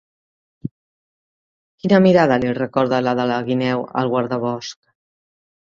[1.83, 4.85] Quina mirada li recorda la de la guineu al guardabosc?